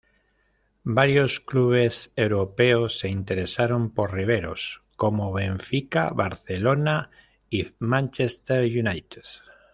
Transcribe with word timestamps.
Varios 0.95 1.39
clubes 1.39 2.11
europeos 2.15 2.97
se 2.97 3.07
interesaron 3.07 3.91
por 3.91 4.11
Riveros, 4.11 4.81
como 4.95 5.31
Benfica, 5.31 6.09
Barcelona 6.09 7.11
y 7.51 7.67
Manchester 7.77 8.63
United. 8.63 9.21